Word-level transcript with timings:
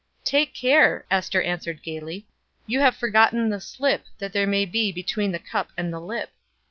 "Take 0.23 0.55
care," 0.55 1.05
Ester 1.11 1.43
answered 1.43 1.83
gaily; 1.83 2.25
"you 2.65 2.79
have 2.79 2.95
forgotten 2.95 3.49
the 3.51 3.61
'slip' 3.61 4.05
that 4.17 4.33
there 4.33 4.47
may 4.47 4.65
be 4.65 4.91
'between 4.91 5.31
the 5.31 5.37
cup 5.37 5.69
and 5.77 5.93
the 5.93 5.99
lip.'" 6.01 6.31